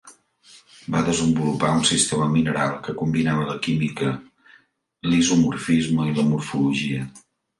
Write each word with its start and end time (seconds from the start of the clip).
Va 0.93 1.01
desenvolupar 1.09 1.73
un 1.79 1.83
sistema 1.89 2.29
mineral 2.35 2.71
que 2.87 2.95
combinava 3.03 3.45
la 3.51 3.57
química 3.67 4.15
l'isomorfisme 5.11 6.11
i 6.13 6.17
la 6.21 6.29
morfologia. 6.33 7.07